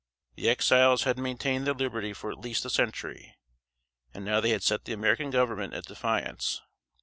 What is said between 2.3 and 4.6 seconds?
at least a century, and now they